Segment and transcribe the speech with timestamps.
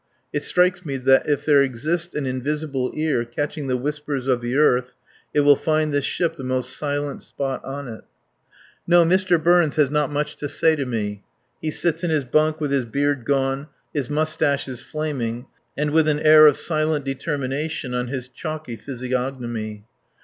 [0.33, 4.57] It strikes me that if there exists an invisible ear catching the whispers of the
[4.57, 4.95] earth,
[5.31, 8.03] it will find this ship the most silent spot on it....
[8.87, 9.37] "No, Mr.
[9.39, 11.21] Burns has not much to say to me.
[11.61, 15.45] He sits in his bunk with his beard gone, his moustaches flaming,
[15.77, 19.83] and with an air of silent determination on his chalky physiognomy.